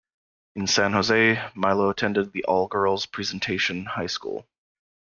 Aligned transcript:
In 0.55 0.65
San 0.65 0.93
Jose, 0.93 1.39
Milo 1.53 1.91
attended 1.91 2.31
the 2.33 2.43
all-girls 2.45 3.05
Presentation 3.05 3.85
High 3.85 4.07
School. 4.07 4.47